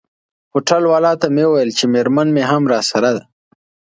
هوټل 0.53 0.83
والاو 0.91 1.19
ته 1.21 1.27
مې 1.35 1.43
وویل 1.47 1.71
چي 1.77 1.85
میرمن 1.93 2.27
مي 2.35 2.43
هم 2.49 2.63
راسره 2.73 3.09
ده. 3.15 3.23